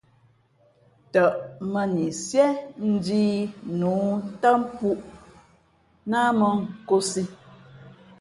Tαʼ 1.13 1.33
mᾱni 1.71 2.05
síé 2.25 2.45
njīī 2.91 3.35
nǔ 3.79 3.91
ntám 4.31 4.59
pūʼ 4.75 4.99
náh 6.09 6.29
mᾱ 6.39 6.49
nkōsī. 6.81 7.23